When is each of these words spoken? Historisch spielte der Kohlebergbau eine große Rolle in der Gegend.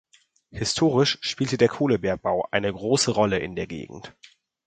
Historisch 0.49 1.19
spielte 1.21 1.59
der 1.59 1.67
Kohlebergbau 1.67 2.47
eine 2.49 2.73
große 2.73 3.11
Rolle 3.11 3.37
in 3.37 3.55
der 3.55 3.67
Gegend. 3.67 4.15